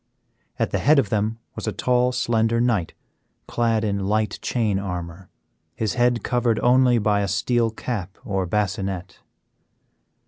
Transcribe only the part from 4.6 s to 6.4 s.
armor, his head